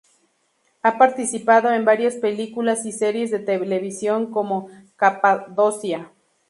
Ha 0.81 0.97
participado 0.97 1.71
en 1.71 1.85
varias 1.85 2.15
películas 2.15 2.87
y 2.87 2.91
series 2.91 3.29
de 3.29 3.37
televisión 3.37 4.31
como 4.31 4.67
"Capadocia". 4.95 6.11